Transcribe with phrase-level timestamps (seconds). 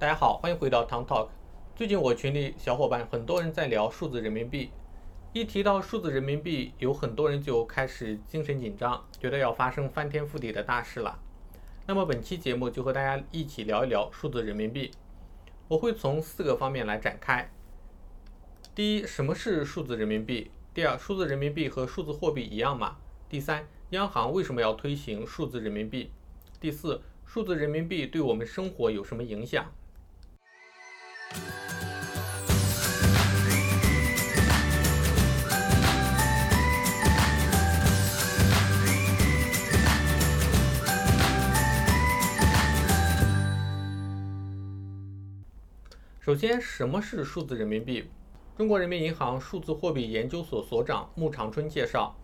[0.00, 1.28] 大家好，欢迎回到 Town Talk。
[1.76, 4.70] 最近我群里小伙伴很多人在聊数字人民币，
[5.34, 11.18] 一提到数字人民币，有很多人就开始精神紧张，觉得要发生翻天覆地的大事了。
[11.86, 14.90] 那么本期节目就和大家一起聊一聊数字人民币，
[15.68, 17.52] 我会从四个方面来展开。
[18.74, 20.50] 第一，什么是数字人民币？
[20.72, 22.96] 第二，数字人民币和数字货币一样吗？
[23.28, 26.10] 第三，央行为什么要推行数字人民币？
[26.58, 29.70] 第四，数字人民币对我们生活有什么影响？
[46.22, 48.08] 首先，什么是数字人民币？
[48.56, 52.14] 中国人民银行数字货币研究所所长穆长春介绍，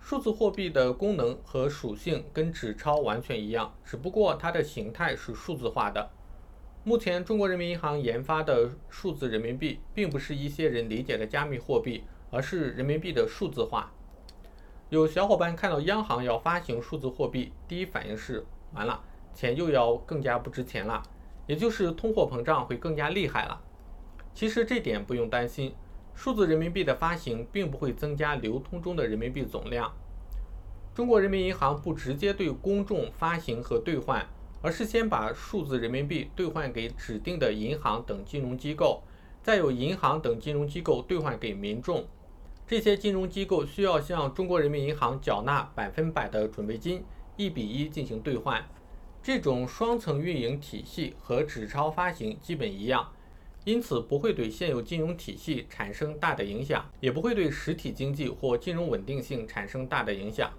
[0.00, 6.08] 数字货币的功能和属性跟纸钞完全一样，只不过它的形态是数字化的。
[6.88, 13.92] 目前，中国人民银行研发的数字人民币，并不是一些人理解的加密货币，而是人民币的数字化。
[14.88, 21.02] 有小伙伴看到央行要发行数字货币，第一反应是：完了，钱又要更加不值钱了。
[21.46, 23.60] 也就是通货膨胀会更加厉害了。
[24.32, 25.74] 其实这点不用担心，
[26.14, 29.92] 数字人民币的发行并不会增加流通中的人民币总量。
[30.94, 34.26] 中国人民银行不直接对公众发行和兑换，
[34.60, 39.02] 而是先把数字人民币兑换给指定的银行等金融机构，
[39.42, 42.06] 再由银行等金融机构兑换给民众。
[42.66, 47.02] 这些金融机构需要向中国人民银行缴纳百分百的准备金，
[47.36, 48.62] 一比一进行兑换。
[49.22, 53.10] 这种双层运营体系和纸钞发行基本一样，
[53.64, 60.50] 因此不会对现有金融体系产生大的影响，也不会对实体经济或金融稳定性产生大的影响。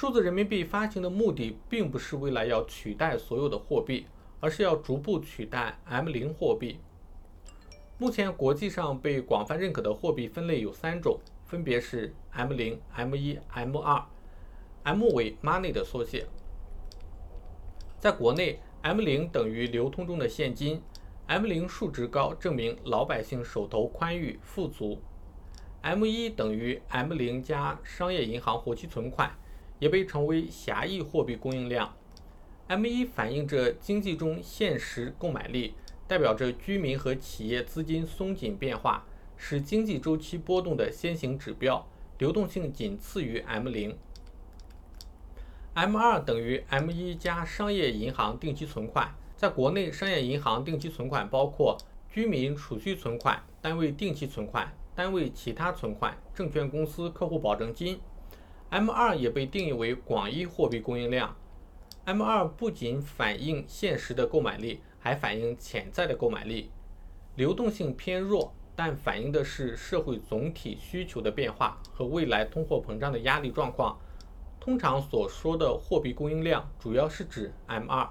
[0.00, 4.06] 数字人民币发行的目的并不是为了要取代所有的货币，
[4.38, 6.78] 而是要逐步取代 M 零货币。
[7.98, 14.00] 目前国际上被广泛认可的货币分类有三种，分别是 M 零、M 一、M 二
[14.84, 16.28] ，M 为 Money 的缩写。
[17.98, 20.80] 在国内，M 零等于流通中的现金
[21.26, 25.02] ，M 零数值高，证明老百姓手头宽裕富足。
[25.82, 29.36] M 一等于 M 零加商业银行活期存款，
[29.78, 31.94] 也被称为狭义货币供应量。
[32.66, 35.74] M 一反映着经济中现实购买力，
[36.06, 39.06] 代表着居民和企业资金松紧变化，
[39.36, 41.88] 是经济周期波动的先行指标，
[42.18, 43.96] 流动性仅次于 M 零。
[45.74, 49.14] M 二等于 M 一加商业银行定期存款。
[49.36, 51.78] 在国内，商业银行定期存款包括
[52.10, 58.00] 居民储蓄存款、单位定期存款、单位其他存款、证券公司客户保证金。
[58.70, 61.34] M 二也被定义为广义货币供应量。
[62.04, 66.70] M 二不仅反映现实的购买力，还反映潜在的购买力。
[67.36, 73.98] 流动性偏弱，但反映的是社会总体需求的变化和未来通货膨胀的压力状况。
[74.60, 78.06] 通常所说的货币供应量，主要是指 M 二。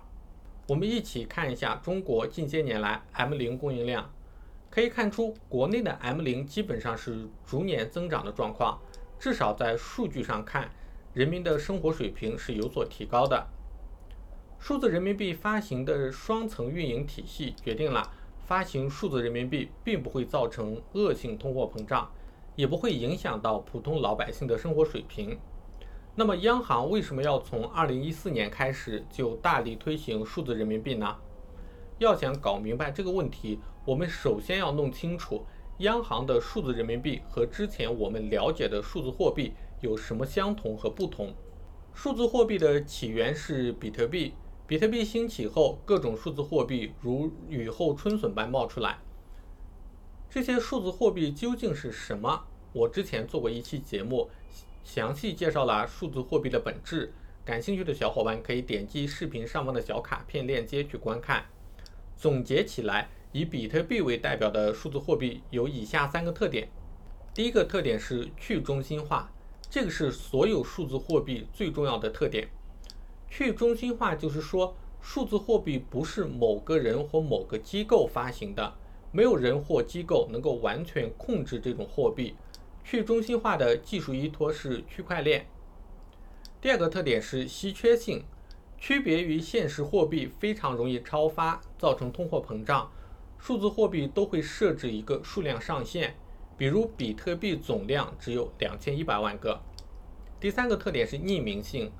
[0.67, 4.11] 我们一起看一下中国近些年来 M 零供应量，
[4.71, 8.79] 可以看出国内的 M 零基本上是逐年增长的状况，
[9.19, 10.69] 至少在数据上看，
[11.13, 13.47] 人民的生活水平是有所提高的。
[14.59, 18.11] 数字人民币发行的双层运营体系决定了
[18.45, 22.11] 发行数字人民币并不会造成恶性通货膨胀，
[22.55, 25.37] 也不会影响到普通老百姓的生活水平。
[26.15, 31.15] 那么，央行为什么要从二零一四年开始就大力推行数字人民币呢？
[31.99, 35.45] 要想搞明白这个问题，我们首先要弄清楚
[35.79, 41.35] 央行的数字人民币和之前我们了解的数字货币有什么相同和不同。
[41.93, 44.33] 数字货币的起源是比特币，
[44.65, 48.97] 比特币兴起后，各种数字货币如雨后春笋般冒出来。
[50.29, 52.45] 这些数字货币究竟是什么？
[52.73, 54.29] 我之前做过一期节目。
[54.83, 57.13] 详细介绍了数字货币的本质，
[57.43, 61.45] 感兴趣的小伙伴可以点击视频上方的小卡片链接去观看。
[62.15, 66.69] 总结起来，以比特币为代表的数字货币有以下三个特点：
[67.33, 69.31] 第一个特点是去中心化，
[69.69, 72.47] 这个是所有数字货币最重要的特点。
[73.29, 78.73] 去中心化就是说，数字货币不是某个人或某个机构发行的，
[79.11, 82.35] 没有人或机构能够完全控制这种货币。
[82.83, 85.45] 去中心化的技术依托是区块链。
[86.61, 88.23] 第二个特点是稀缺性，
[88.77, 92.89] 区别于现实货币非常容易超发，造成通货膨胀。
[93.39, 96.15] 数字货币都会设置一个数量上限，
[96.57, 99.61] 比如比特币总量只有两千一百万个。
[100.39, 101.91] 第三个特点是匿名性，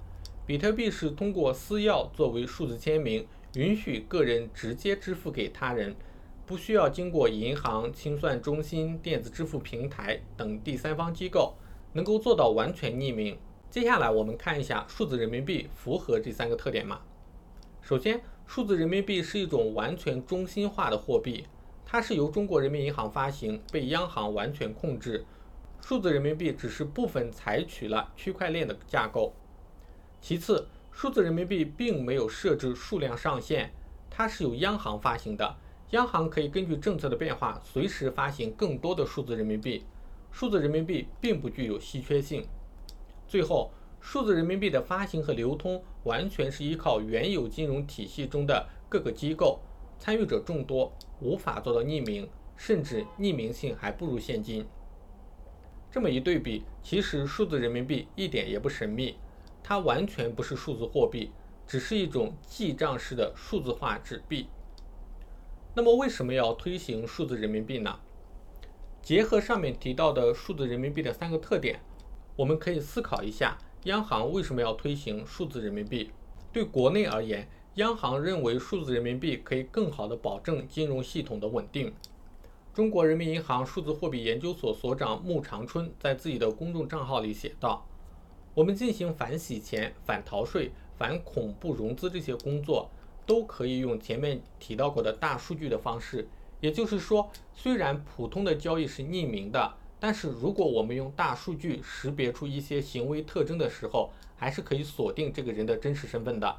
[0.45, 3.25] 比特币是通过私钥作为数字签名，
[3.55, 5.95] 允许个人直接支付给他人，
[6.45, 11.55] 不需要经过银行、清算中心、电子支付平台等第三方机构，
[11.93, 13.37] 能够做到完全匿名。
[13.69, 17.01] 接下来我们看一下数字人民币符合这三个特点吗？
[17.81, 21.45] 首先，数字人民币是一种完全中心化的货币，
[21.85, 25.25] 它是由中国人民银行发行，被央行完全控制。
[25.81, 29.33] 数字人民币只是部分采取了区块链的架构。
[30.21, 33.69] 其次，数字人民币并没有设置数量上限，
[34.09, 35.57] 它是由央行发行的，
[35.91, 39.85] 央行可以根据政策的变化，随时发行更多的数字人民币。
[40.31, 42.47] 数字人民币并不具有稀缺性。
[43.27, 43.71] 最后，
[44.09, 49.59] 数字人民币的发行和流通完全是依靠原有金融体系中的各个机构，
[49.99, 54.65] 参与者众多，无法做到匿名，甚至匿名性还不如现金。
[55.91, 59.17] 这么一对比，其实数字人民币一点也不神秘。
[59.61, 61.31] 它完全不是数字货币，
[61.67, 64.47] 只是一种记账式的数字化纸币。
[65.75, 67.99] 那么，为什么要推行数字人民币呢？
[69.01, 71.81] 结合上面提到的数字人民币的三个特点，
[72.37, 76.11] 我们可以思考一下，央行为什么要推行数字人民币？
[76.51, 81.93] 对国内而言，央行认为数字人民币可以更好地保证金融系统的稳定。
[82.73, 87.85] 中国人民银行数字货币研究所所长穆长春在自己的公众账号里写道。
[88.53, 92.89] 我们进行反洗钱、反逃税、反恐怖融资这些工作，
[93.25, 96.27] 都可以用前面提到过的大数据的方式。
[96.59, 106.55] 也就是说，虽然普通的交易是匿名的，但是如果我们用大数据识别出一些行为特征的时候，还是可以锁定这个人的真实身份的。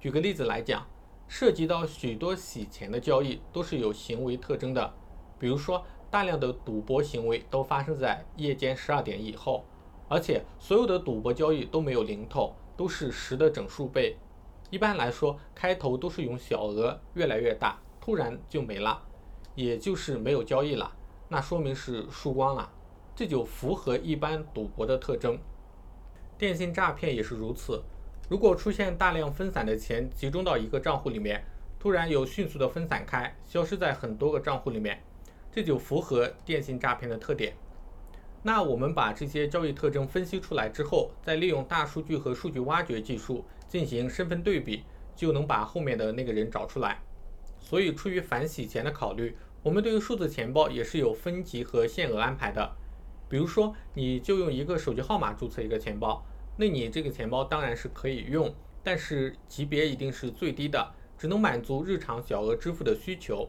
[0.00, 0.86] 举个例子来讲，
[1.28, 4.94] 涉及到许多洗钱的交易都是有行为特征的，
[5.38, 9.64] 比如说大量的赌博行为都发生在夜间十二点以后。
[10.08, 14.16] 而且所有的赌博交易都没有零头，都是十的整数倍。
[14.70, 19.02] 一般来说，开头都是用小额，越来越大，突然就没了，
[19.54, 20.95] 也就是没有交易了。
[21.28, 22.70] 那说明是输光了，
[23.14, 25.38] 这就符合一般赌博的特征。
[26.38, 27.82] 电信诈骗也是如此，
[28.28, 31.44] 如果出现大量分散的钱集中到一个账户里面，
[31.78, 35.02] 突然又迅速的分散开，消失在很多个账户里面，
[35.50, 37.54] 这就符合电信诈骗的特点。
[38.42, 44.84] 那我们把这些交易特征分析出来之后，再利用大数据和数据挖掘技术进行身份对比，
[45.16, 47.02] 就能把后面的那个人找出来。
[47.58, 52.76] 所以，出于反洗钱的考虑，我们对于数字钱包也是有分级和限额安排的。
[53.28, 56.24] 比如说，你就用一个手机号码注册一个钱包，
[56.56, 58.54] 那你这个钱包当然是可以用，
[58.84, 63.48] 但是级别一定是最低的，只能满足日常小额支付的需求。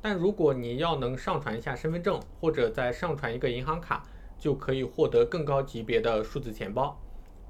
[0.00, 4.02] 但如果你要能上传一下身份证，或者再上传一个银行卡，
[4.38, 6.98] 就可以获得更高级别的数字钱包。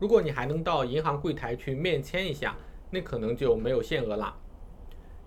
[0.01, 2.57] 如果你还能到银行柜台去面签一下，
[2.91, 4.40] 那可能就没有限额了。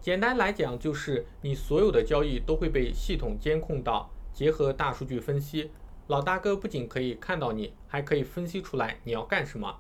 [0.04, 5.72] 简单来讲，就是你所有的交易都会被系统监控到，结合大数据分析，
[6.08, 9.80] 老大哥不仅可以看到你，还可以分析出来你要干什么。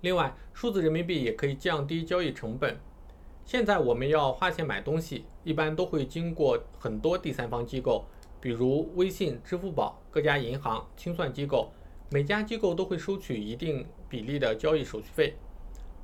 [0.00, 2.78] 另外，数字人民币也可以降低交易成本。
[3.44, 8.04] 现在我们要花钱买东西，一般都会经过很多第三方机构。
[8.40, 11.72] 比如微信、支付宝、各家银行、清算机构，
[12.12, 15.34] 每家机构都会收取一定比例的交易手续费。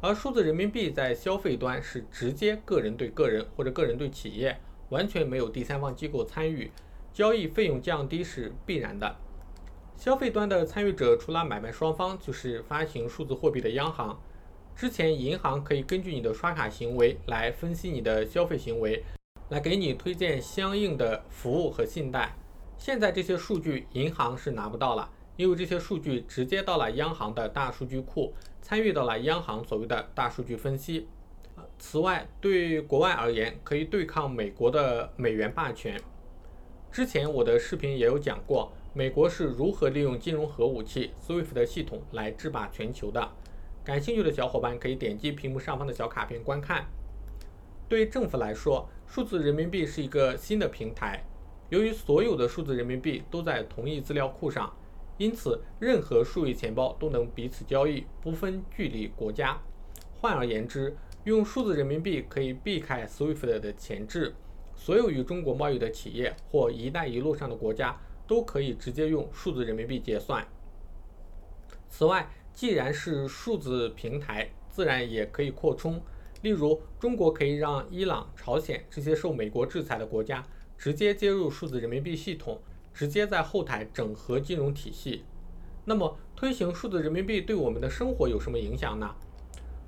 [0.00, 4.59] 而数字人民币在消费端是直接个人对个人或者个人对企业，
[4.90, 6.71] 完全没有第三方机构参与，
[7.12, 9.17] 交易费用降低是必然的。
[9.97, 14.21] 消费端的参与者除了买卖双方，就是发行数字货币的央行。
[14.76, 19.05] 之前银行可以根据你的刷卡行为来分析你的消费行为。
[19.49, 22.37] 来给你推荐相应的服务和信贷。
[22.76, 31.07] 现在这些数据银行是拿不到了，因为这些数据直接到了央行的大数据库，参与到了央行所谓的大数据分析。
[31.78, 35.97] 此外，对国外而言，可以对抗美国的美元霸权。
[36.90, 43.30] 之前我的视频也有讲过，美国是如何利用金融核武器 SWIFT 系统来制霸全球的。
[43.85, 46.85] 感兴趣的小伙伴可以点击屏幕上方的小卡片观看。
[47.88, 51.23] 对政府来说，数字人民币是一个新的平台。
[51.68, 54.75] 由于所有的数字人民币都在同一资料库上，
[55.18, 59.60] 因此任何数位钱包都能彼此交易，不分距离国家。
[60.14, 64.34] 换而言之，用数字人民币可以避开 SWIFT 的前置，
[64.75, 70.46] 所有与中国贸易的企业或“一带一路”上的国家都可以直接用数字人民币结算。
[71.88, 76.00] 此外，既然是数字平台，自然也可以扩充。
[76.42, 80.44] 例如，中国可以让伊朗、朝鲜这些受美国制裁的国家
[80.76, 82.60] 直接接入数字人民币系统，
[82.92, 85.25] 直接在后台整合金融体系。
[85.85, 89.14] 那么，推行数字人民币对我们的生活有什么影响呢？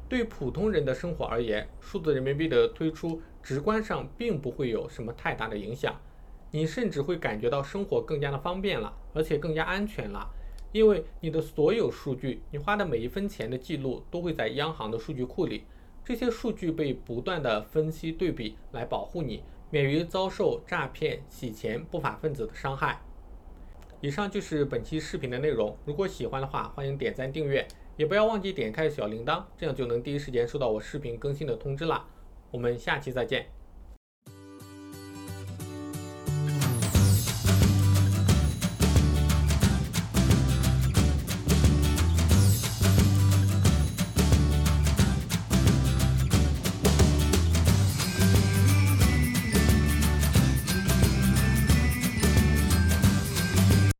[0.08, 6.00] 对普通人的生活而言，数字人民币的推出直观上并不会有什么太大的影响，
[6.50, 10.28] 你甚至会感觉到生活更加的方便了，而且更加安全了。
[10.72, 15.64] 因为你的所有数据，你花的每一分钱的记录都会在央行的数据库里，
[16.04, 23.00] 这些数据被不断的分析对比来保护你，免于遭受诈骗、洗钱、不法分子的伤害。
[24.00, 32.06] 以上就是本期视频的内容，如果喜欢的话，欢迎点赞订阅，也不要忘记点开小铃铛，这样就能第一时间收到我视频更新的通知啦。
[32.50, 33.59] 我们下期再见。